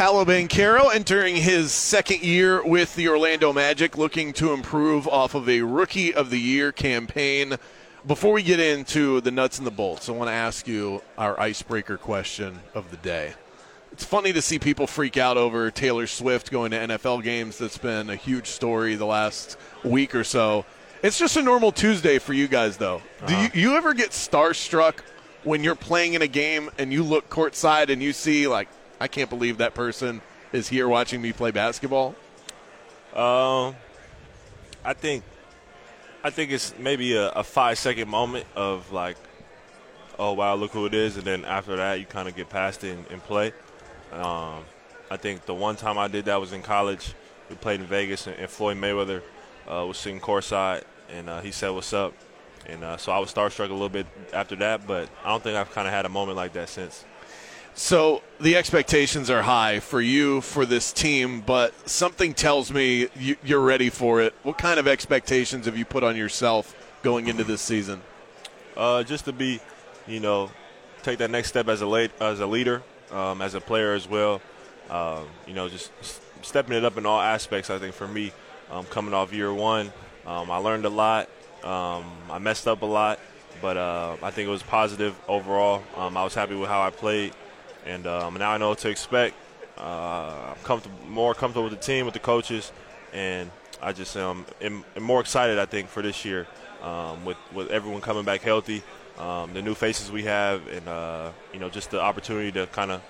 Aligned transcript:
Paolo 0.00 0.24
Banchero 0.24 0.90
entering 0.94 1.36
his 1.36 1.72
second 1.72 2.22
year 2.22 2.64
with 2.64 2.94
the 2.94 3.06
Orlando 3.06 3.52
Magic, 3.52 3.98
looking 3.98 4.32
to 4.32 4.54
improve 4.54 5.06
off 5.06 5.34
of 5.34 5.46
a 5.46 5.60
Rookie 5.60 6.14
of 6.14 6.30
the 6.30 6.40
Year 6.40 6.72
campaign. 6.72 7.56
Before 8.06 8.32
we 8.32 8.42
get 8.42 8.60
into 8.60 9.20
the 9.20 9.30
nuts 9.30 9.58
and 9.58 9.66
the 9.66 9.70
bolts, 9.70 10.08
I 10.08 10.12
want 10.12 10.28
to 10.28 10.32
ask 10.32 10.66
you 10.66 11.02
our 11.18 11.38
icebreaker 11.38 11.98
question 11.98 12.60
of 12.72 12.90
the 12.90 12.96
day. 12.96 13.34
It's 13.92 14.02
funny 14.02 14.32
to 14.32 14.40
see 14.40 14.58
people 14.58 14.86
freak 14.86 15.18
out 15.18 15.36
over 15.36 15.70
Taylor 15.70 16.06
Swift 16.06 16.50
going 16.50 16.70
to 16.70 16.78
NFL 16.78 17.22
games. 17.22 17.58
That's 17.58 17.76
been 17.76 18.08
a 18.08 18.16
huge 18.16 18.46
story 18.46 18.94
the 18.94 19.04
last 19.04 19.58
week 19.84 20.14
or 20.14 20.24
so. 20.24 20.64
It's 21.02 21.18
just 21.18 21.36
a 21.36 21.42
normal 21.42 21.72
Tuesday 21.72 22.18
for 22.18 22.32
you 22.32 22.48
guys, 22.48 22.78
though. 22.78 23.02
Do 23.26 23.34
uh-huh. 23.34 23.50
you, 23.52 23.60
you 23.60 23.76
ever 23.76 23.92
get 23.92 24.12
starstruck 24.12 25.00
when 25.44 25.62
you're 25.62 25.74
playing 25.74 26.14
in 26.14 26.22
a 26.22 26.26
game 26.26 26.70
and 26.78 26.90
you 26.90 27.02
look 27.02 27.28
courtside 27.28 27.90
and 27.90 28.02
you 28.02 28.14
see, 28.14 28.46
like, 28.46 28.68
I 29.00 29.08
can't 29.08 29.30
believe 29.30 29.58
that 29.58 29.74
person 29.74 30.20
is 30.52 30.68
here 30.68 30.86
watching 30.86 31.22
me 31.22 31.32
play 31.32 31.50
basketball? 31.50 32.14
Um, 33.14 33.74
I 34.84 34.92
think, 34.94 35.24
I 36.22 36.30
think 36.30 36.52
it's 36.52 36.74
maybe 36.78 37.14
a, 37.14 37.30
a 37.30 37.42
five 37.42 37.78
second 37.78 38.08
moment 38.08 38.46
of 38.54 38.92
like, 38.92 39.16
oh 40.18 40.34
wow, 40.34 40.54
look 40.54 40.72
who 40.72 40.86
it 40.86 40.94
is, 40.94 41.16
and 41.16 41.24
then 41.24 41.44
after 41.44 41.76
that 41.76 41.98
you 41.98 42.06
kind 42.06 42.28
of 42.28 42.36
get 42.36 42.50
past 42.50 42.84
it 42.84 42.96
and, 42.96 43.06
and 43.10 43.22
play. 43.24 43.52
Um, 44.12 44.64
I 45.10 45.16
think 45.16 45.46
the 45.46 45.54
one 45.54 45.76
time 45.76 45.98
I 45.98 46.06
did 46.06 46.26
that 46.26 46.40
was 46.40 46.52
in 46.52 46.62
college. 46.62 47.14
We 47.48 47.56
played 47.56 47.80
in 47.80 47.86
Vegas, 47.86 48.26
and, 48.26 48.36
and 48.36 48.48
Floyd 48.48 48.76
Mayweather 48.76 49.22
uh, 49.68 49.84
was 49.86 49.96
sitting 49.96 50.20
courtside, 50.20 50.84
and 51.12 51.28
uh, 51.28 51.40
he 51.40 51.50
said, 51.50 51.70
"What's 51.70 51.92
up?" 51.92 52.14
And 52.66 52.84
uh, 52.84 52.96
so 52.96 53.10
I 53.10 53.18
was 53.18 53.32
starstruck 53.32 53.70
a 53.70 53.72
little 53.72 53.88
bit 53.88 54.06
after 54.32 54.54
that, 54.56 54.86
but 54.86 55.08
I 55.24 55.30
don't 55.30 55.42
think 55.42 55.56
I've 55.56 55.72
kind 55.72 55.88
of 55.88 55.94
had 55.94 56.06
a 56.06 56.08
moment 56.08 56.36
like 56.36 56.52
that 56.52 56.68
since. 56.68 57.04
So 57.80 58.22
the 58.38 58.56
expectations 58.56 59.30
are 59.30 59.40
high 59.40 59.80
for 59.80 60.02
you, 60.02 60.42
for 60.42 60.66
this 60.66 60.92
team, 60.92 61.40
but 61.40 61.88
something 61.88 62.34
tells 62.34 62.70
me 62.70 63.08
you, 63.16 63.36
you're 63.42 63.62
ready 63.62 63.88
for 63.88 64.20
it. 64.20 64.34
What 64.42 64.58
kind 64.58 64.78
of 64.78 64.86
expectations 64.86 65.64
have 65.64 65.78
you 65.78 65.86
put 65.86 66.04
on 66.04 66.14
yourself 66.14 66.76
going 67.02 67.28
into 67.28 67.42
this 67.42 67.62
season? 67.62 68.02
Uh, 68.76 69.02
just 69.02 69.24
to 69.24 69.32
be, 69.32 69.60
you 70.06 70.20
know, 70.20 70.50
take 71.02 71.18
that 71.20 71.30
next 71.30 71.48
step 71.48 71.68
as 71.68 71.80
a 71.80 71.86
late, 71.86 72.10
as 72.20 72.40
a 72.40 72.46
leader, 72.46 72.82
um, 73.12 73.40
as 73.40 73.54
a 73.54 73.62
player 73.62 73.94
as 73.94 74.06
well. 74.06 74.42
Um, 74.90 75.26
you 75.46 75.54
know, 75.54 75.70
just 75.70 75.90
stepping 76.42 76.76
it 76.76 76.84
up 76.84 76.98
in 76.98 77.06
all 77.06 77.18
aspects. 77.18 77.70
I 77.70 77.78
think 77.78 77.94
for 77.94 78.06
me, 78.06 78.30
um, 78.70 78.84
coming 78.84 79.14
off 79.14 79.32
year 79.32 79.54
one, 79.54 79.90
um, 80.26 80.50
I 80.50 80.58
learned 80.58 80.84
a 80.84 80.90
lot. 80.90 81.30
Um, 81.64 82.04
I 82.30 82.38
messed 82.40 82.68
up 82.68 82.82
a 82.82 82.86
lot, 82.86 83.18
but 83.62 83.78
uh, 83.78 84.16
I 84.22 84.30
think 84.30 84.48
it 84.48 84.50
was 84.50 84.62
positive 84.62 85.18
overall. 85.26 85.82
Um, 85.96 86.18
I 86.18 86.24
was 86.24 86.34
happy 86.34 86.54
with 86.54 86.68
how 86.68 86.82
I 86.82 86.90
played, 86.90 87.32
and 87.86 88.06
um, 88.06 88.34
now 88.34 88.50
I 88.50 88.58
know 88.58 88.70
what 88.70 88.78
to 88.78 88.88
expect. 88.88 89.36
Uh, 89.78 90.54
I'm 90.54 90.62
comfortable, 90.64 90.98
more 91.08 91.34
comfortable 91.34 91.68
with 91.68 91.78
the 91.78 91.84
team, 91.84 92.04
with 92.04 92.14
the 92.14 92.20
coaches, 92.20 92.72
and 93.12 93.50
I 93.82 93.92
just 93.92 94.16
um, 94.16 94.44
am, 94.60 94.84
am 94.96 95.02
more 95.02 95.20
excited. 95.20 95.58
I 95.58 95.66
think 95.66 95.88
for 95.88 96.02
this 96.02 96.24
year, 96.24 96.46
um, 96.82 97.24
with 97.24 97.38
with 97.54 97.70
everyone 97.70 98.00
coming 98.00 98.24
back 98.24 98.42
healthy, 98.42 98.82
um, 99.18 99.52
the 99.54 99.62
new 99.62 99.74
faces 99.74 100.10
we 100.10 100.24
have, 100.24 100.66
and 100.68 100.88
uh, 100.88 101.30
you 101.52 101.60
know 101.60 101.70
just 101.70 101.90
the 101.90 102.00
opportunity 102.00 102.52
to 102.52 102.66
kind 102.66 102.90
of 102.90 103.02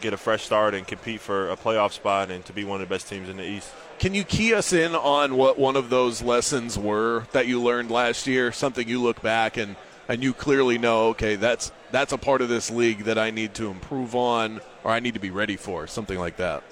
get 0.00 0.12
a 0.12 0.16
fresh 0.16 0.42
start 0.42 0.74
and 0.74 0.86
compete 0.86 1.20
for 1.20 1.50
a 1.50 1.56
playoff 1.56 1.92
spot 1.92 2.30
and 2.30 2.44
to 2.44 2.52
be 2.52 2.64
one 2.64 2.80
of 2.80 2.88
the 2.88 2.92
best 2.92 3.08
teams 3.08 3.28
in 3.28 3.36
the 3.36 3.44
East. 3.44 3.70
Can 3.98 4.14
you 4.14 4.24
key 4.24 4.54
us 4.54 4.72
in 4.72 4.94
on 4.94 5.36
what 5.36 5.58
one 5.58 5.76
of 5.76 5.88
those 5.90 6.22
lessons 6.22 6.78
were 6.78 7.26
that 7.32 7.46
you 7.46 7.62
learned 7.62 7.90
last 7.90 8.26
year? 8.26 8.52
Something 8.52 8.88
you 8.88 9.00
look 9.00 9.22
back 9.22 9.56
and, 9.56 9.76
and 10.08 10.22
you 10.22 10.32
clearly 10.32 10.78
know, 10.78 11.08
okay, 11.08 11.36
that's 11.36 11.72
that's 11.94 12.12
a 12.12 12.18
part 12.18 12.42
of 12.42 12.48
this 12.48 12.70
league 12.70 13.04
that 13.04 13.18
I 13.18 13.30
need 13.30 13.54
to 13.54 13.70
improve 13.70 14.16
on 14.16 14.60
or 14.82 14.90
I 14.90 15.00
need 15.00 15.14
to 15.14 15.20
be 15.20 15.30
ready 15.30 15.56
for, 15.56 15.86
something 15.86 16.18
like 16.18 16.36
that. 16.38 16.64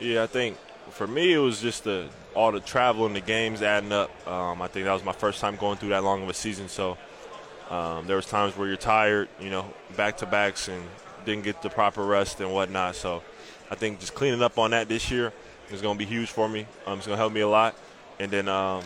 Yeah, 0.00 0.24
I 0.24 0.26
think 0.26 0.58
for 0.90 1.06
me 1.06 1.32
it 1.32 1.38
was 1.38 1.60
just 1.60 1.84
the 1.84 2.08
all 2.34 2.50
the 2.50 2.58
travel 2.58 3.06
and 3.06 3.14
the 3.14 3.20
games 3.20 3.62
adding 3.62 3.92
up. 3.92 4.10
Um, 4.26 4.60
I 4.60 4.66
think 4.66 4.86
that 4.86 4.92
was 4.92 5.04
my 5.04 5.12
first 5.12 5.40
time 5.40 5.54
going 5.54 5.76
through 5.76 5.90
that 5.90 6.02
long 6.02 6.24
of 6.24 6.28
a 6.28 6.34
season, 6.34 6.68
so 6.68 6.98
um, 7.70 8.06
there 8.08 8.16
was 8.16 8.26
times 8.26 8.56
where 8.56 8.66
you're 8.66 8.76
tired, 8.76 9.28
you 9.40 9.50
know, 9.50 9.72
back 9.96 10.16
to 10.18 10.26
backs 10.26 10.68
and 10.68 10.82
didn't 11.24 11.44
get 11.44 11.62
the 11.62 11.70
proper 11.70 12.04
rest 12.04 12.40
and 12.40 12.52
whatnot. 12.52 12.96
So 12.96 13.22
I 13.70 13.76
think 13.76 14.00
just 14.00 14.14
cleaning 14.14 14.42
up 14.42 14.58
on 14.58 14.72
that 14.72 14.88
this 14.88 15.10
year 15.10 15.32
is 15.70 15.80
going 15.80 15.96
to 15.96 15.98
be 15.98 16.04
huge 16.04 16.30
for 16.30 16.48
me. 16.48 16.66
Um, 16.86 16.98
it's 16.98 17.06
going 17.06 17.16
to 17.16 17.20
help 17.20 17.32
me 17.32 17.40
a 17.40 17.48
lot. 17.48 17.76
And 18.18 18.30
then 18.30 18.48
um, 18.48 18.82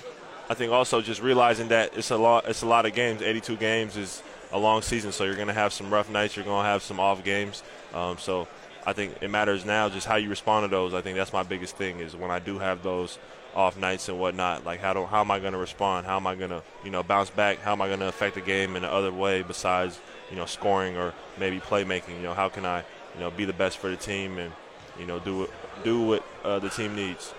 I 0.48 0.54
think 0.54 0.70
also 0.70 1.00
just 1.00 1.22
realizing 1.22 1.68
that 1.68 1.96
it's 1.96 2.10
a 2.10 2.16
lot. 2.16 2.44
It's 2.46 2.62
a 2.62 2.66
lot 2.66 2.86
of 2.86 2.94
games. 2.94 3.22
82 3.22 3.56
games 3.56 3.96
is 3.96 4.22
a 4.52 4.58
long 4.58 4.82
season, 4.82 5.12
so 5.12 5.24
you're 5.24 5.34
going 5.34 5.48
to 5.48 5.54
have 5.54 5.72
some 5.72 5.92
rough 5.92 6.10
nights. 6.10 6.36
You're 6.36 6.44
going 6.44 6.64
to 6.64 6.68
have 6.68 6.82
some 6.82 7.00
off 7.00 7.24
games. 7.24 7.62
Um, 7.94 8.18
so 8.18 8.48
I 8.86 8.92
think 8.92 9.16
it 9.20 9.30
matters 9.30 9.64
now 9.64 9.88
just 9.88 10.06
how 10.06 10.16
you 10.16 10.30
respond 10.30 10.64
to 10.64 10.68
those. 10.68 10.94
I 10.94 11.00
think 11.00 11.16
that's 11.16 11.32
my 11.32 11.42
biggest 11.42 11.76
thing 11.76 12.00
is 12.00 12.16
when 12.16 12.30
I 12.30 12.38
do 12.38 12.58
have 12.58 12.82
those 12.82 13.18
off 13.54 13.76
nights 13.76 14.08
and 14.08 14.18
whatnot. 14.18 14.64
Like 14.64 14.80
how 14.80 14.92
do 14.94 15.04
how 15.04 15.20
am 15.20 15.30
I 15.30 15.40
going 15.40 15.52
to 15.52 15.58
respond? 15.58 16.06
How 16.06 16.16
am 16.16 16.26
I 16.26 16.34
going 16.34 16.50
to 16.50 16.62
you 16.84 16.90
know 16.90 17.02
bounce 17.02 17.30
back? 17.30 17.58
How 17.60 17.72
am 17.72 17.82
I 17.82 17.88
going 17.88 18.00
to 18.00 18.08
affect 18.08 18.34
the 18.34 18.40
game 18.40 18.76
in 18.76 18.84
another 18.84 19.12
way 19.12 19.42
besides 19.42 20.00
you 20.30 20.36
know 20.36 20.46
scoring 20.46 20.96
or 20.96 21.12
maybe 21.38 21.60
playmaking? 21.60 22.16
You 22.16 22.22
know 22.22 22.34
how 22.34 22.48
can 22.48 22.64
I 22.64 22.84
you 23.14 23.20
know 23.20 23.30
be 23.30 23.44
the 23.44 23.52
best 23.52 23.78
for 23.78 23.90
the 23.90 23.96
team 23.96 24.38
and 24.38 24.52
you 24.98 25.06
know 25.06 25.18
do 25.18 25.38
what 25.38 25.50
do 25.84 26.00
what 26.02 26.24
uh, 26.44 26.58
the 26.58 26.70
team 26.70 26.94
needs. 26.94 27.34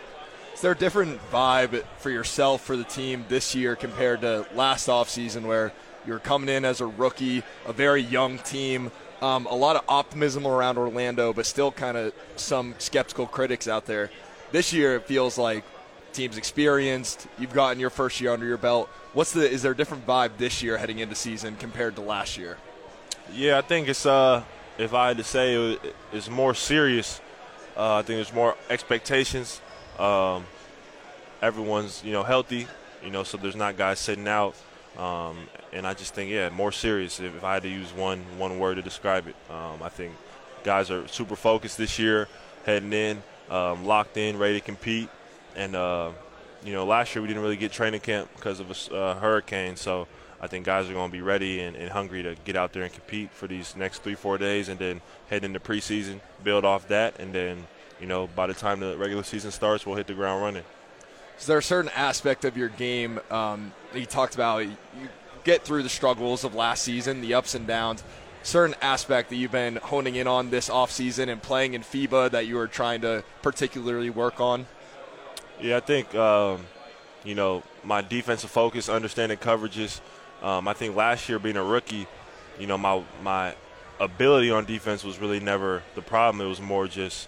Is 0.54 0.62
there 0.62 0.74
a 0.74 0.78
different 0.78 1.20
vibe 1.32 1.84
for 2.00 2.10
yourself 2.10 2.62
for 2.62 2.76
the 2.76 2.84
team 2.84 3.26
this 3.30 3.56
year 3.56 3.76
compared 3.76 4.22
to 4.22 4.46
last 4.54 4.88
offseason 4.88 5.44
where 5.44 5.72
you 6.06 6.14
were 6.14 6.20
coming 6.20 6.50
in 6.50 6.66
as 6.66 6.82
a 6.82 6.86
rookie, 6.86 7.44
a 7.66 7.74
very 7.74 8.02
young 8.02 8.38
team, 8.40 8.92
um, 9.22 9.46
a 9.48 9.56
lot 9.56 9.76
of 9.76 9.84
optimism 9.88 10.48
around 10.48 10.78
Orlando, 10.78 11.34
but 11.34 11.46
still 11.46 11.72
kind 11.72 11.98
of 11.98 12.14
some 12.36 12.76
skeptical 12.78 13.28
critics 13.28 13.68
out 13.68 13.86
there. 13.86 14.10
This 14.52 14.74
year, 14.74 14.96
it 14.96 15.06
feels 15.06 15.38
like 15.38 15.64
team's 16.14 16.38
experienced. 16.38 17.28
You've 17.38 17.54
gotten 17.54 17.80
your 17.80 17.90
first 17.90 18.20
year 18.22 18.32
under 18.32 18.46
your 18.46 18.58
belt. 18.58 18.90
What's 19.14 19.34
the? 19.34 19.50
Is 19.50 19.62
there 19.62 19.74
a 19.74 19.78
different 19.78 20.08
vibe 20.08 20.38
this 20.38 20.64
year 20.64 20.78
heading 20.78 21.00
into 21.00 21.16
season 21.16 21.56
compared 21.56 21.96
to 21.96 22.02
last 22.02 22.38
year? 22.38 22.58
Yeah, 23.34 23.58
I 23.58 23.62
think 23.62 23.88
it's 23.88 24.06
uh, 24.06 24.44
if 24.78 24.94
I 24.94 25.10
had 25.10 25.18
to 25.18 25.24
say, 25.24 25.78
it's 26.12 26.30
more 26.30 26.54
serious. 26.54 27.22
Uh, 27.78 27.96
I 27.96 28.02
think 28.02 28.18
there's 28.18 28.34
more 28.34 28.56
expectations. 28.70 29.62
Um, 30.00 30.46
everyone's 31.42 32.04
you 32.04 32.12
know 32.12 32.24
healthy, 32.24 32.68
you 33.04 33.12
know, 33.12 33.24
so 33.24 33.38
there's 33.38 33.56
not 33.56 33.78
guys 33.78 34.00
sitting 34.00 34.28
out. 34.28 34.56
Um, 34.98 35.38
and 35.72 35.86
I 35.88 35.94
just 35.94 36.14
think, 36.14 36.32
yeah, 36.32 36.50
more 36.50 36.72
serious. 36.72 37.20
If, 37.20 37.44
I 37.44 37.54
had 37.54 37.64
to 37.64 37.70
use 37.70 37.94
one 37.94 38.20
one 38.38 38.60
word 38.60 38.76
to 38.76 38.82
describe 38.82 39.28
it, 39.28 39.36
um, 39.50 39.82
I 39.82 39.90
think 39.90 40.14
guys 40.64 40.92
are 40.92 41.08
super 41.08 41.36
focused 41.36 41.78
this 41.78 42.00
year, 42.00 42.28
heading 42.66 42.94
in, 42.94 43.22
um, 43.50 43.86
locked 43.86 44.18
in, 44.18 44.38
ready 44.38 44.60
to 44.60 44.66
compete. 44.66 45.10
And 45.56 45.76
uh, 45.76 46.12
you 46.64 46.74
know, 46.74 46.86
last 46.86 47.16
year 47.16 47.22
we 47.22 47.28
didn't 47.28 47.44
really 47.44 47.58
get 47.58 47.72
training 47.72 48.02
camp 48.02 48.30
because 48.36 48.60
of 48.60 48.72
a 48.72 48.96
uh, 48.96 49.20
hurricane, 49.20 49.76
so 49.76 50.08
I 50.42 50.48
think 50.48 50.66
guys 50.66 50.90
are 50.90 50.94
going 50.94 51.10
to 51.10 51.12
be 51.12 51.22
ready 51.22 51.62
and, 51.62 51.76
and 51.76 51.90
hungry 51.90 52.24
to 52.24 52.36
get 52.46 52.56
out 52.56 52.74
there 52.74 52.84
and 52.84 52.92
compete 52.92 53.32
for 53.32 53.48
these 53.48 53.76
next 53.76 54.04
three, 54.04 54.16
four 54.16 54.38
days, 54.38 54.70
and 54.70 54.80
then 54.80 55.02
head 55.30 55.44
into 55.44 55.60
preseason, 55.60 56.20
build 56.44 56.66
off 56.66 56.88
that, 56.88 57.20
and 57.20 57.34
then 57.34 57.68
you 58.00 58.08
know, 58.08 58.28
by 58.28 58.48
the 58.48 58.54
time 58.54 58.80
the 58.80 58.98
regular 58.98 59.24
season 59.24 59.52
starts, 59.52 59.86
we'll 59.86 59.96
hit 59.96 60.08
the 60.08 60.14
ground 60.14 60.42
running. 60.42 60.64
Is 61.40 61.46
there 61.46 61.58
a 61.58 61.64
certain 61.64 61.92
aspect 61.96 62.44
of 62.44 62.58
your 62.58 62.68
game 62.68 63.20
um, 63.32 63.72
that 63.94 64.00
you 64.00 64.06
talked 64.06 64.36
about? 64.36 64.60
You 64.60 64.76
get 65.46 65.64
through 65.64 65.84
the 65.84 65.90
struggles 65.90 66.44
of 66.44 66.54
last 66.54 66.84
season, 66.84 67.22
the 67.22 67.34
ups 67.34 67.56
and 67.56 67.66
downs. 67.66 68.04
Certain 68.44 68.76
aspect 68.82 69.30
that 69.30 69.38
you've 69.38 69.52
been 69.52 69.78
honing 69.78 70.16
in 70.16 70.28
on 70.28 70.50
this 70.50 70.70
offseason 70.70 71.30
and 71.30 71.42
playing 71.42 71.76
in 71.76 71.82
FIBA 71.82 72.32
that 72.32 72.46
you 72.46 72.60
are 72.60 72.68
trying 72.68 73.02
to 73.02 73.24
particularly 73.42 74.10
work 74.10 74.42
on? 74.42 74.66
Yeah, 75.62 75.78
I 75.78 75.80
think 75.80 76.14
um, 76.16 76.66
you 77.24 77.36
know 77.36 77.64
my 77.84 78.02
defensive 78.02 78.50
focus, 78.50 78.90
understanding 78.90 79.38
coverages. 79.38 80.02
Um, 80.42 80.68
I 80.68 80.74
think 80.74 80.96
last 80.96 81.30
year 81.30 81.40
being 81.40 81.58
a 81.58 81.64
rookie, 81.64 82.08
you 82.60 82.68
know 82.68 82.78
my 82.78 83.04
my 83.24 83.56
ability 84.00 84.52
on 84.52 84.66
defense 84.66 85.04
was 85.04 85.20
really 85.20 85.40
never 85.40 85.84
the 85.96 86.02
problem. 86.02 86.46
It 86.46 86.50
was 86.50 86.62
more 86.62 86.88
just 86.88 87.28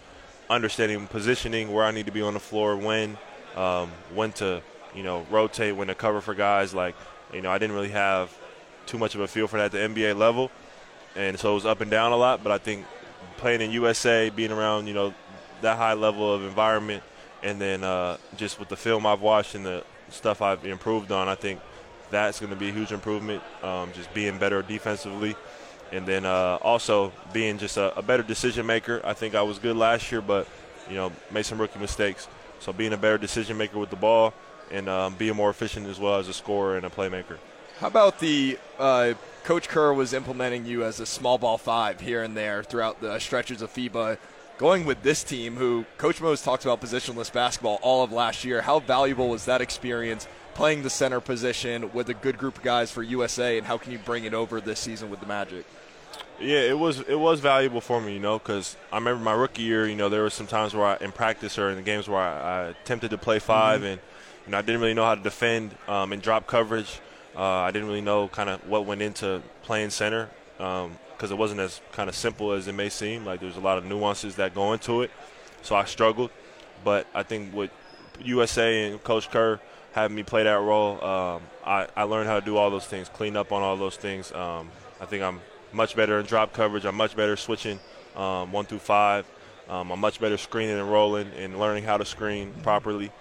understanding 0.50 1.08
positioning, 1.08 1.72
where 1.72 1.86
I 1.86 1.92
need 1.92 2.06
to 2.06 2.12
be 2.12 2.22
on 2.22 2.34
the 2.34 2.40
floor, 2.40 2.76
when, 2.76 3.18
um, 3.56 3.92
when 4.14 4.32
to 4.34 4.62
you 4.96 5.04
know 5.04 5.26
rotate, 5.30 5.76
when 5.76 5.88
to 5.88 5.96
cover 5.96 6.22
for 6.22 6.34
guys. 6.34 6.74
Like 6.74 6.96
you 7.34 7.42
know 7.42 7.52
I 7.52 7.58
didn't 7.58 7.76
really 7.76 7.90
have 7.90 8.36
too 8.86 8.98
much 8.98 9.16
of 9.16 9.22
a 9.22 9.28
feel 9.28 9.48
for 9.48 9.58
that 9.58 9.74
at 9.74 9.96
the 9.96 10.04
NBA 10.04 10.18
level, 10.18 10.52
and 11.16 11.40
so 11.40 11.52
it 11.52 11.56
was 11.56 11.66
up 11.66 11.82
and 11.82 11.92
down 11.92 12.12
a 12.12 12.18
lot. 12.18 12.44
But 12.44 12.52
I 12.52 12.58
think 12.58 12.86
playing 13.38 13.62
in 13.62 13.72
USA, 13.72 14.30
being 14.30 14.52
around 14.52 14.88
you 14.88 14.94
know 14.94 15.14
that 15.62 15.78
high 15.78 15.94
level 15.94 16.34
of 16.34 16.44
environment, 16.44 17.04
and 17.44 17.60
then 17.60 17.84
uh, 17.84 18.18
just 18.38 18.60
with 18.60 18.70
the 18.70 18.78
film 18.78 19.06
I've 19.06 19.22
watched 19.22 19.56
and 19.56 19.66
the 19.66 19.84
stuff 20.10 20.42
I've 20.42 20.66
improved 20.66 21.12
on, 21.12 21.28
I 21.28 21.36
think 21.36 21.60
that's 22.10 22.40
going 22.40 22.52
to 22.52 22.56
be 22.56 22.70
a 22.70 22.74
huge 22.74 22.92
improvement. 22.92 23.42
Um, 23.64 23.92
just 23.94 24.14
being 24.14 24.38
better 24.38 24.62
defensively, 24.62 25.36
and 25.92 26.06
then 26.06 26.26
uh, 26.26 26.58
also 26.62 27.12
being 27.34 27.58
just 27.58 27.78
a, 27.78 27.98
a 27.98 28.02
better 28.02 28.24
decision 28.24 28.66
maker. 28.66 29.02
I 29.04 29.14
think 29.14 29.36
I 29.36 29.42
was 29.42 29.60
good 29.60 29.76
last 29.76 30.12
year, 30.12 30.22
but 30.22 30.48
you 30.90 30.96
know 30.96 31.12
made 31.32 31.46
some 31.46 31.60
rookie 31.60 31.80
mistakes. 31.80 32.28
So 32.62 32.72
being 32.72 32.94
a 32.94 32.98
better 32.98 33.18
decision 33.18 33.58
maker 33.58 33.80
with 33.80 33.90
the 33.90 33.96
ball 33.96 34.34
and 34.72 34.88
um, 34.88 35.16
being 35.16 35.36
more 35.36 35.50
efficient 35.50 35.88
as 35.88 36.00
well 36.00 36.16
as 36.16 36.28
a 36.28 36.34
scorer 36.34 36.78
and 36.78 36.86
a 36.86 36.90
playmaker. 36.90 37.38
How 37.80 37.88
about 37.88 38.20
the 38.20 38.60
uh, 38.78 39.16
Coach 39.44 39.68
Kerr 39.68 39.92
was 39.92 40.14
implementing 40.14 40.68
you 40.68 40.84
as 40.84 41.00
a 41.00 41.06
small 41.06 41.40
ball 41.40 41.58
five 41.58 42.00
here 42.00 42.22
and 42.22 42.38
there 42.38 42.62
throughout 42.62 43.02
the 43.02 43.18
stretches 43.18 43.64
of 43.64 43.74
FIBA. 43.74 44.20
Going 44.60 44.86
with 44.86 45.02
this 45.02 45.24
team, 45.24 45.56
who 45.56 45.86
Coach 45.98 46.22
Mose 46.22 46.44
talked 46.44 46.64
about 46.64 46.80
positionless 46.80 47.34
basketball 47.34 47.80
all 47.82 48.04
of 48.04 48.12
last 48.12 48.46
year, 48.46 48.62
how 48.62 48.80
valuable 48.80 49.30
was 49.30 49.46
that 49.46 49.60
experience 49.60 50.28
playing 50.54 50.84
the 50.84 50.90
center 50.92 51.20
position 51.20 51.92
with 51.92 52.10
a 52.10 52.14
good 52.14 52.38
group 52.38 52.58
of 52.58 52.64
guys 52.64 52.92
for 52.92 53.02
USA, 53.02 53.58
and 53.58 53.66
how 53.66 53.80
can 53.80 53.92
you 53.92 53.98
bring 53.98 54.26
it 54.26 54.36
over 54.36 54.62
this 54.62 54.80
season 54.80 55.10
with 55.10 55.20
the 55.20 55.26
Magic? 55.26 55.66
Yeah, 56.42 56.62
it 56.62 56.80
was 56.80 57.02
it 57.02 57.20
was 57.20 57.40
valuable 57.40 57.82
for 57.82 58.02
me, 58.02 58.14
you 58.14 58.20
know, 58.20 58.40
because 58.40 58.76
I 58.92 58.96
remember 58.96 59.24
my 59.24 59.34
rookie 59.34 59.62
year. 59.62 59.88
You 59.88 59.96
know, 59.96 60.10
there 60.10 60.24
were 60.24 60.32
some 60.32 60.48
times 60.48 60.74
where 60.74 60.86
I, 60.86 60.98
in 60.98 61.12
practice 61.12 61.60
or 61.60 61.70
in 61.70 61.76
the 61.76 61.84
games 61.84 62.10
where 62.10 62.20
I, 62.20 62.40
I 62.40 62.62
attempted 62.70 63.12
to 63.12 63.18
play 63.18 63.38
5 63.38 63.80
mm-hmm. 63.80 63.86
and 63.86 64.02
you 64.46 64.52
know 64.52 64.58
I 64.58 64.62
didn't 64.62 64.82
really 64.82 64.96
know 64.96 65.06
how 65.06 65.14
to 65.14 65.22
defend 65.22 65.76
um, 65.88 66.12
and 66.14 66.22
drop 66.22 66.48
coverage. 66.48 67.00
Uh, 67.36 67.42
I 67.42 67.72
didn't 67.72 67.88
really 67.88 68.02
know 68.02 68.28
kind 68.28 68.50
of 68.50 68.68
what 68.68 68.86
went 68.86 69.04
into 69.04 69.42
playing 69.62 69.92
center 69.92 70.30
because 70.58 70.86
um, 70.86 71.32
it 71.32 71.38
wasn't 71.38 71.60
as 71.60 71.80
kind 71.92 72.10
of 72.10 72.16
simple 72.16 72.54
as 72.54 72.68
it 72.68 72.74
may 72.74 72.90
seem. 72.90 73.24
Like 73.24 73.40
there's 73.40 73.58
a 73.58 73.62
lot 73.62 73.78
of 73.78 73.86
nuances 73.86 74.36
that 74.38 74.56
go 74.56 74.74
into 74.74 75.04
it, 75.04 75.12
so 75.62 75.76
I 75.76 75.86
struggled. 75.86 76.32
But 76.84 77.06
I 77.14 77.22
think 77.22 77.54
with 77.54 77.70
USA 78.24 78.90
and 78.90 79.04
Coach 79.04 79.30
Kerr 79.30 79.60
having 79.94 80.16
me 80.16 80.24
play 80.24 80.44
that 80.44 80.60
role, 80.60 81.04
um, 81.04 81.44
I, 81.64 81.88
I 81.96 82.04
learned 82.04 82.28
how 82.28 82.40
to 82.40 82.46
do 82.46 82.58
all 82.58 82.72
those 82.72 82.88
things, 82.88 83.10
clean 83.10 83.38
up 83.38 83.52
on 83.52 83.62
all 83.62 83.78
those 83.78 83.96
things. 83.96 84.32
Um, 84.32 84.72
I 85.00 85.06
think 85.06 85.22
I'm 85.22 85.40
much 85.74 85.96
better 85.96 86.20
in 86.20 86.26
drop 86.26 86.54
coverage. 86.54 86.86
I'm 86.86 86.96
much 86.96 87.16
better 87.16 87.36
switching 87.36 87.80
um, 88.16 88.52
one 88.52 88.66
through 88.66 88.80
five. 88.80 89.26
Um, 89.70 89.92
I'm 89.92 90.00
much 90.00 90.20
better 90.20 90.38
screening 90.38 90.78
and 90.78 90.92
rolling 90.92 91.32
and 91.38 91.60
learning 91.60 91.84
how 91.84 91.98
to 91.98 92.06
screen 92.06 92.54
properly. 92.64 93.12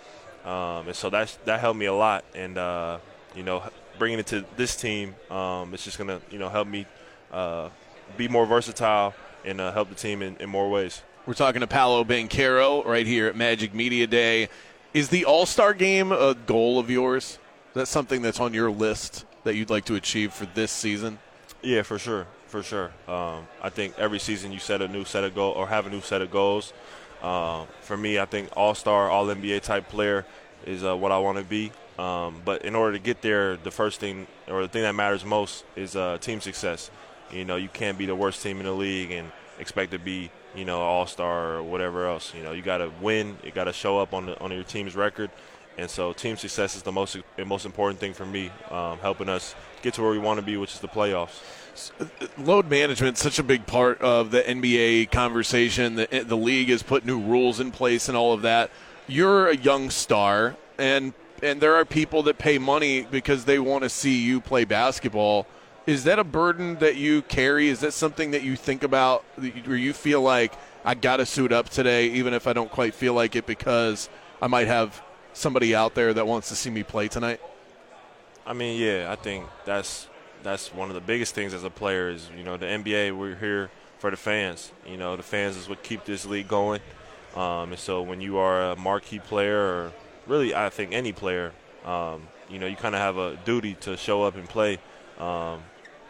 Um, 0.45 0.89
and 0.89 0.97
so 0.97 1.11
that's 1.11 1.37
that 1.45 1.61
helped 1.61 1.79
me 1.79 1.87
a 1.87 1.95
lot. 1.95 2.25
And 2.35 2.59
uh, 2.59 2.99
you 3.35 3.43
know, 3.43 3.63
bringing 3.99 4.19
it 4.19 4.27
to 4.29 4.45
this 4.57 4.77
team, 4.77 5.15
um, 5.31 5.73
it's 5.75 5.85
just 5.85 5.99
gonna 5.99 6.21
you 6.31 6.39
know 6.39 6.49
help 6.49 6.67
me 6.67 6.87
uh, 7.33 7.69
be 8.17 8.27
more 8.29 8.47
versatile 8.47 9.15
and 9.45 9.61
uh, 9.61 9.73
help 9.73 9.89
the 9.89 9.95
team 9.95 10.23
in, 10.23 10.37
in 10.39 10.49
more 10.49 10.71
ways. 10.71 11.03
We're 11.27 11.35
talking 11.35 11.61
to 11.61 11.67
Paolo 11.67 12.03
Banchero 12.05 12.85
right 12.85 13.07
here 13.07 13.27
at 13.27 13.37
Magic 13.37 13.75
Media 13.75 14.07
Day. 14.07 14.49
Is 14.93 15.09
the 15.11 15.25
All 15.27 15.47
Star 15.47 15.73
game 15.75 16.11
a 16.11 16.35
goal 16.35 16.79
of 16.79 16.91
yours? 16.91 17.39
Is 17.69 17.75
that 17.75 17.87
something 17.87 18.23
that's 18.23 18.41
on 18.41 18.53
your 18.55 18.71
list 18.71 19.25
that 19.45 19.55
you'd 19.55 19.71
like 19.71 19.85
to 19.85 19.95
achieve 19.95 20.33
for 20.33 20.47
this 20.47 20.73
season? 20.73 21.19
Yeah, 21.63 21.83
for 21.83 21.99
sure 21.99 22.27
for 22.51 22.63
sure. 22.63 22.91
Um, 23.07 23.47
I 23.63 23.71
think 23.71 23.95
every 23.97 24.19
season 24.19 24.53
you 24.53 24.59
set 24.59 24.83
a 24.83 24.89
new 24.89 25.05
set 25.05 25.25
of 25.25 25.35
goals 25.35 25.57
or 25.57 25.69
have 25.69 25.87
a 25.87 25.91
new 25.91 26.01
set 26.01 26.21
of 26.21 26.31
goals. 26.31 26.73
Um, 27.23 27.67
for 27.81 27.97
me, 27.97 28.19
I 28.19 28.25
think 28.25 28.51
All 28.57 28.75
Star, 28.75 29.09
All 29.09 29.27
NBA 29.27 29.63
type 29.63 29.89
player 29.89 30.27
is 30.67 30.85
uh, 30.85 30.97
what 30.97 31.13
I 31.13 31.19
want 31.19 31.39
to 31.39 31.45
be. 31.45 31.73
Um, 31.99 32.43
but 32.45 32.65
in 32.65 32.75
order 32.75 32.95
to 32.95 32.99
get 32.99 33.23
there, 33.23 33.57
the 33.57 33.71
first 33.71 34.01
thing 34.01 34.27
or 34.49 34.63
the 34.63 34.69
thing 34.69 34.83
that 34.83 34.95
matters 34.95 35.25
most 35.25 35.65
is 35.77 35.97
uh, 35.97 36.19
team 36.21 36.41
success. 36.41 36.91
You 37.31 37.45
know, 37.45 37.57
you 37.57 37.69
can't 37.69 37.97
be 37.97 38.07
the 38.07 38.17
worst 38.17 38.43
team 38.43 38.59
in 38.59 38.67
the 38.67 38.73
league 38.73 39.13
and 39.13 39.31
expect 39.59 39.93
to 39.93 39.99
be, 39.99 40.31
you 40.55 40.65
know, 40.65 40.81
All 40.81 41.07
Star 41.07 41.55
or 41.55 41.63
whatever 41.63 42.09
else. 42.09 42.35
You 42.35 42.43
know, 42.43 42.53
you 42.53 42.63
got 42.63 42.79
to 42.79 42.91
win. 43.01 43.37
You 43.45 43.53
got 43.53 43.65
to 43.65 43.73
show 43.73 43.99
up 43.99 44.13
on 44.13 44.27
the, 44.27 44.41
on 44.41 44.51
your 44.51 44.65
team's 44.65 44.97
record. 44.97 45.31
And 45.79 45.89
so, 45.89 46.13
team 46.13 46.37
success 46.37 46.75
is 46.75 46.83
the 46.83 46.93
most 46.93 47.17
the 47.37 47.45
most 47.45 47.65
important 47.65 48.01
thing 48.01 48.13
for 48.13 48.27
me, 48.27 48.51
um, 48.71 48.99
helping 48.99 49.29
us 49.29 49.55
get 49.83 49.95
to 49.95 50.03
where 50.03 50.11
we 50.11 50.19
want 50.19 50.41
to 50.41 50.45
be, 50.45 50.57
which 50.57 50.75
is 50.75 50.81
the 50.81 50.89
playoffs 50.89 51.39
load 52.39 52.71
management 52.71 53.17
is 53.17 53.23
such 53.23 53.39
a 53.39 53.43
big 53.43 53.67
part 53.67 54.01
of 54.01 54.31
the 54.31 54.43
NBA 54.43 55.11
conversation. 55.11 55.97
The, 55.97 56.25
the 56.27 56.37
league 56.37 56.69
has 56.69 56.83
put 56.83 57.05
new 57.05 57.21
rules 57.21 57.61
in 57.61 57.71
place 57.71 58.09
and 58.09 58.17
all 58.17 58.33
of 58.33 58.43
that. 58.43 58.71
You're 59.07 59.49
a 59.49 59.57
young 59.57 59.91
star, 59.91 60.57
and 60.79 61.13
and 61.43 61.61
there 61.61 61.75
are 61.75 61.85
people 61.85 62.23
that 62.25 62.39
pay 62.39 62.59
money 62.59 63.03
because 63.03 63.45
they 63.45 63.59
want 63.59 63.83
to 63.85 63.89
see 63.89 64.23
you 64.23 64.41
play 64.41 64.65
basketball. 64.65 65.47
Is 65.87 66.05
that 66.05 66.19
a 66.19 66.25
burden 66.25 66.77
that 66.77 66.97
you 66.97 67.23
carry? 67.23 67.69
Is 67.69 67.81
that 67.81 67.93
something 67.93 68.33
that 68.33 68.43
you 68.43 68.55
think 68.55 68.83
about, 68.83 69.25
where 69.37 69.77
you 69.77 69.93
feel 69.93 70.21
like 70.21 70.53
I 70.85 70.95
got 70.95 71.17
to 71.17 71.27
suit 71.27 71.53
up 71.53 71.69
today, 71.69 72.09
even 72.11 72.35
if 72.35 72.47
I 72.47 72.53
don't 72.53 72.71
quite 72.71 72.95
feel 72.95 73.15
like 73.15 73.35
it, 73.35 73.47
because 73.47 74.09
I 74.41 74.47
might 74.47 74.67
have 74.67 75.03
somebody 75.33 75.75
out 75.75 75.95
there 75.95 76.13
that 76.15 76.27
wants 76.27 76.49
to 76.51 76.55
see 76.55 76.71
me 76.71 76.83
play 76.83 77.09
tonight? 77.09 77.41
I 78.47 78.53
mean, 78.53 78.81
yeah, 78.81 79.11
I 79.11 79.17
think 79.17 79.47
that's 79.65 80.09
that's 80.43 80.73
one 80.75 80.89
of 80.89 80.95
the 80.95 81.01
biggest 81.01 81.35
things 81.35 81.55
as 81.55 81.65
a 81.65 81.71
player 81.71 82.09
is 82.09 82.29
you 82.37 82.45
know 82.45 82.57
the 82.57 82.67
NBA 82.67 83.17
we're 83.17 83.37
here 83.37 83.71
for 83.99 84.11
the 84.11 84.17
fans. 84.17 84.73
You 84.87 84.97
know 84.97 85.17
the 85.17 85.23
fans 85.23 85.57
is 85.57 85.69
what 85.69 85.83
keep 85.83 86.05
this 86.05 86.27
league 86.27 86.49
going. 86.49 86.81
Um, 87.37 87.71
and 87.71 87.79
so 87.79 88.03
when 88.03 88.21
you 88.21 88.39
are 88.39 88.73
a 88.73 88.77
marquee 88.77 89.21
player, 89.21 89.59
or 89.59 89.93
really 90.27 90.55
I 90.55 90.71
think 90.71 90.93
any 90.93 91.13
player, 91.13 91.53
um, 91.85 92.27
you 92.49 92.59
know 92.59 92.67
you 92.67 92.77
kind 92.77 92.95
of 92.95 93.01
have 93.01 93.17
a 93.17 93.37
duty 93.45 93.75
to 93.83 93.97
show 93.97 94.23
up 94.23 94.37
and 94.37 94.49
play 94.49 94.79
um, 95.19 95.63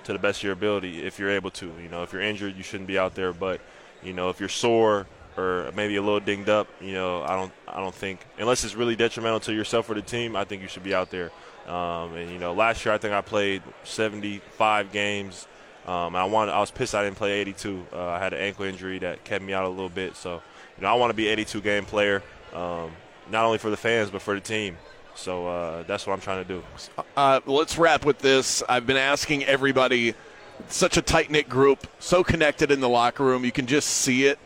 to 0.05 0.13
the 0.13 0.19
best 0.19 0.41
of 0.41 0.45
your 0.45 0.53
ability 0.53 1.03
if 1.03 1.19
you're 1.19 1.31
able 1.31 1.51
to. 1.53 1.67
You 1.83 1.89
know 1.91 2.03
if 2.03 2.13
you're 2.13 2.23
injured, 2.23 2.57
you 2.57 2.63
shouldn't 2.63 2.89
be 2.89 2.99
out 2.99 3.15
there. 3.15 3.33
But 3.33 3.61
you 4.03 4.13
know 4.13 4.31
if 4.31 4.41
you're 4.41 4.49
sore 4.49 5.07
or 5.37 5.71
maybe 5.75 5.97
a 5.97 6.03
little 6.03 6.21
dinged 6.21 6.49
up, 6.49 6.69
you 6.81 6.93
know 6.93 7.23
I 7.23 7.35
don't 7.35 7.53
I 7.69 7.81
don't 7.81 7.95
think 7.95 8.25
unless 8.39 8.65
it's 8.65 8.75
really 8.75 8.97
detrimental 8.97 9.41
to 9.41 9.53
yourself 9.53 9.91
or 9.91 9.95
the 9.95 10.03
team, 10.03 10.37
I 10.37 10.45
think 10.45 10.63
you 10.63 10.69
should 10.69 10.85
be 10.85 10.95
out 10.95 11.11
there. 11.11 11.31
Um, 11.67 12.17
and 12.17 12.31
you 12.31 12.39
know, 12.39 12.53
last 12.53 12.85
year 12.85 12.95
I 12.95 12.99
think 12.99 13.15
I 13.15 13.21
played 13.21 13.63
75 13.85 14.93
games. 14.93 15.47
Um, 15.87 16.15
I 16.15 16.25
wanted, 16.25 16.53
I 16.53 16.61
was 16.61 16.71
pissed 16.71 16.95
I 16.95 17.05
didn't 17.05 17.17
play 17.17 17.33
82. 17.41 17.87
Uh, 17.93 18.07
I 18.07 18.19
had 18.19 18.33
an 18.33 18.41
ankle 18.41 18.65
injury 18.65 18.99
that 19.01 19.25
kept 19.25 19.45
me 19.45 19.53
out 19.53 19.65
a 19.65 19.69
little 19.69 19.89
bit. 19.89 20.15
So, 20.17 20.43
you 20.77 20.83
know, 20.83 20.89
I 20.89 20.95
want 20.95 21.11
to 21.11 21.15
be 21.15 21.29
82 21.29 21.61
game 21.61 21.85
player, 21.85 22.23
um, 22.53 22.91
not 23.31 23.45
only 23.45 23.59
for 23.59 23.71
the 23.71 23.77
fans 23.77 24.11
but 24.11 24.23
for 24.23 24.35
the 24.35 24.41
team. 24.41 24.77
So 25.15 25.47
uh, 25.49 25.83
that's 25.85 26.07
what 26.07 26.15
I'm 26.15 26.21
trying 26.21 26.45
to 26.45 26.49
do. 26.49 26.63
Uh, 27.17 27.41
let's 27.47 27.77
wrap 27.79 28.05
with 28.05 28.19
this. 28.19 28.63
I've 28.69 28.87
been 28.87 28.97
asking 28.97 29.45
everybody. 29.45 30.15
Such 30.69 30.99
a 30.99 31.03
tight 31.03 31.31
knit 31.31 31.49
group, 31.49 31.87
so 32.01 32.23
connected 32.23 32.71
in 32.71 32.81
the 32.81 32.89
locker 32.89 33.25
room. 33.25 33.47
You 33.47 33.53
can 33.53 33.67
just 33.67 33.89
see 33.89 34.27
it. 34.27 34.39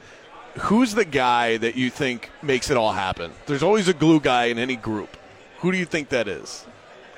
Who's 0.58 0.94
the 0.94 1.04
guy 1.04 1.56
that 1.56 1.74
you 1.74 1.90
think 1.90 2.30
makes 2.40 2.70
it 2.70 2.76
all 2.76 2.92
happen? 2.92 3.32
There's 3.46 3.64
always 3.64 3.88
a 3.88 3.92
glue 3.92 4.20
guy 4.20 4.44
in 4.44 4.58
any 4.58 4.76
group. 4.76 5.16
Who 5.58 5.72
do 5.72 5.78
you 5.78 5.84
think 5.84 6.10
that 6.10 6.28
is? 6.28 6.66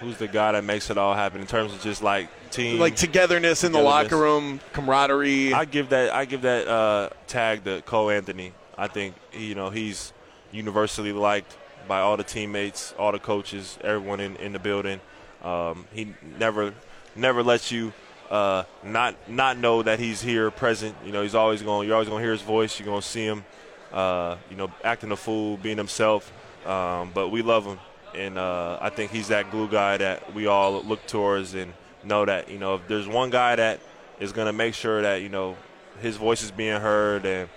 Who's 0.01 0.19
the 0.19 0.29
guy 0.29 0.53
that 0.53 0.65
makes 0.65 0.91
it 0.91 0.99
all 0.99 1.15
happen 1.15 1.41
in 1.41 1.47
terms 1.47 1.73
of 1.73 1.81
just 1.81 2.03
like 2.03 2.29
team, 2.51 2.79
like 2.79 2.97
togetherness, 2.97 3.61
togetherness. 3.61 3.65
in 3.65 3.73
the 3.73 3.81
locker 3.81 4.17
room, 4.17 4.61
camaraderie. 4.73 5.53
I 5.53 5.65
give 5.65 5.91
that 5.91 6.13
I 6.13 6.25
give 6.25 6.43
that 6.43 6.69
uh, 6.69 7.11
tag 7.27 7.65
to 7.65 7.83
Cole 7.83 8.11
Anthony. 8.11 8.53
I 8.77 8.89
think 8.89 9.15
you 9.33 9.55
know 9.55 9.71
he's 9.71 10.13
universally 10.53 11.13
liked 11.13 11.57
by 11.89 12.01
all 12.01 12.17
the 12.17 12.25
teammates, 12.25 12.95
all 12.99 13.13
the 13.13 13.19
coaches, 13.19 13.79
everyone 13.83 14.21
in, 14.21 14.37
in 14.37 14.53
the 14.53 14.59
building. 14.59 15.01
Um, 15.43 15.87
he 15.93 16.15
never 16.39 16.75
never 17.15 17.43
lets 17.43 17.71
you 17.71 17.93
uh, 18.31 18.65
not 18.83 19.15
not 19.29 19.59
know 19.59 19.83
that 19.83 19.99
he's 19.99 20.21
here 20.21 20.51
present. 20.51 20.97
You 21.05 21.13
know, 21.13 21.23
he's 21.23 21.35
always 21.35 21.63
going. 21.63 21.87
You're 21.87 21.95
always 21.95 22.09
going 22.09 22.21
to 22.21 22.25
hear 22.25 22.33
his 22.33 22.43
voice. 22.43 22.79
You're 22.79 22.87
going 22.87 23.03
to 23.03 23.07
see 23.07 23.25
him. 23.25 23.45
Uh, 23.93 24.37
you 24.51 24.57
know, 24.57 24.71
acting 24.85 25.13
a 25.13 25.17
fool, 25.17 25.57
being 25.57 25.77
himself. 25.77 26.33
Um, 26.67 27.13
but 27.15 27.29
we 27.29 27.43
love 27.43 27.65
him 27.65 27.79
and 28.17 28.39
uh, 28.39 28.79
I 28.81 28.91
think 28.91 29.11
he's 29.11 29.29
that 29.29 29.51
glue 29.51 29.69
guy 29.69 29.97
that 29.99 30.35
we 30.35 30.47
all 30.47 30.83
look 30.83 31.07
towards 31.07 31.55
and 31.55 31.73
know 32.05 32.25
that 32.25 32.49
you 32.51 32.59
know 32.59 32.77
if 32.77 32.89
there's 32.89 33.09
one 33.09 33.31
guy 33.31 33.57
that 33.57 33.81
is 34.21 34.33
going 34.33 34.47
to 34.47 34.53
make 34.53 34.75
sure 34.75 35.03
that 35.03 35.23
you 35.23 35.29
know 35.29 35.57
his 36.01 36.17
voice 36.17 36.43
is 36.43 36.51
being 36.51 36.81
heard 36.81 37.25
and 37.25 37.49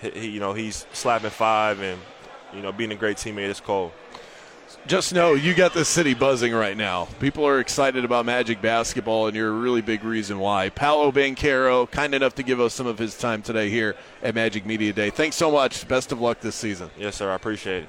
he, 0.00 0.28
you 0.28 0.40
know 0.40 0.52
he's 0.52 0.86
slapping 0.92 1.30
five 1.30 1.80
and 1.80 2.00
you 2.54 2.62
know 2.62 2.72
being 2.72 2.92
a 2.92 2.96
great 2.96 3.16
teammate 3.16 3.48
is 3.48 3.60
Cole. 3.60 3.92
Just 4.86 5.14
know 5.14 5.34
you 5.34 5.54
got 5.54 5.74
the 5.74 5.84
city 5.84 6.14
buzzing 6.14 6.52
right 6.52 6.76
now. 6.76 7.06
People 7.20 7.46
are 7.46 7.58
excited 7.58 8.04
about 8.04 8.26
Magic 8.26 8.60
basketball, 8.62 9.26
and 9.26 9.36
you're 9.36 9.48
a 9.48 9.52
really 9.52 9.80
big 9.80 10.04
reason 10.04 10.38
why. 10.38 10.68
Paolo 10.68 11.10
Banchero, 11.10 11.90
kind 11.90 12.14
enough 12.14 12.34
to 12.36 12.42
give 12.42 12.60
us 12.60 12.74
some 12.74 12.86
of 12.86 12.98
his 12.98 13.16
time 13.16 13.42
today 13.42 13.70
here 13.70 13.96
at 14.22 14.34
Magic 14.34 14.64
Media 14.66 14.92
Day. 14.92 15.10
Thanks 15.10 15.36
so 15.36 15.50
much. 15.50 15.88
Best 15.88 16.12
of 16.12 16.20
luck 16.20 16.40
this 16.40 16.54
season. 16.54 16.90
Yes, 16.98 17.16
sir. 17.16 17.30
I 17.30 17.34
appreciate 17.34 17.84
it. 17.84 17.88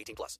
18 0.01 0.15
plus. 0.15 0.39